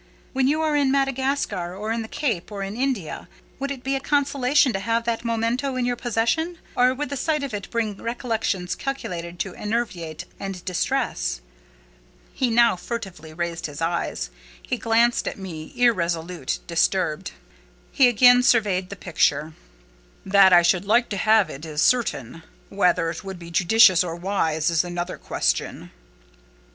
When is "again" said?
18.07-18.41